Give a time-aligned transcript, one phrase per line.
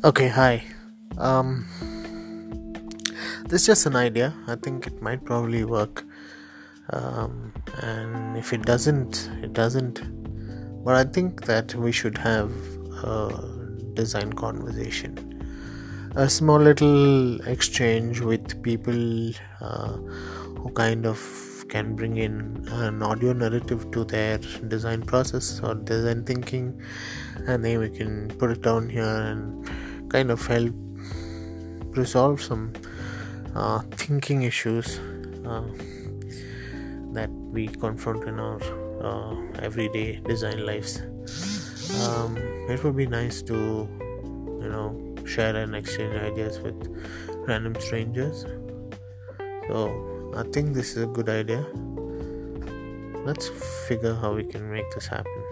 [0.00, 0.64] Okay, hi.
[1.18, 1.66] Um,
[3.44, 4.34] this is just an idea.
[4.46, 6.04] I think it might probably work.
[6.90, 7.52] Um,
[7.82, 10.00] and if it doesn't, it doesn't.
[10.82, 12.50] But I think that we should have
[13.04, 13.28] a
[13.92, 15.12] design conversation,
[16.16, 19.30] a small little exchange with people
[19.60, 19.92] uh,
[20.58, 21.20] who kind of
[21.68, 24.38] can bring in an audio narrative to their
[24.68, 26.82] design process or design thinking,
[27.46, 29.61] and then we can put it down here and
[30.12, 30.74] kind of help
[31.96, 32.72] resolve some
[33.54, 34.98] uh, thinking issues
[35.46, 35.64] uh,
[37.12, 38.60] that we confront in our
[39.02, 41.00] uh, everyday design lives.
[42.02, 42.36] Um,
[42.68, 46.78] it would be nice to, you know, share and exchange ideas with
[47.48, 48.44] random strangers.
[49.68, 51.64] So I think this is a good idea.
[53.24, 53.48] Let's
[53.88, 55.42] figure how we can make this happen.